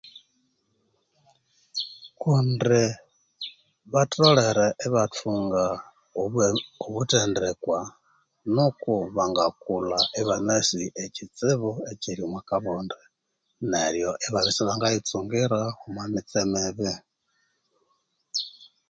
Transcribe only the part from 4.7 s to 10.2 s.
ibathunga obuthendekwa nuku bangakulha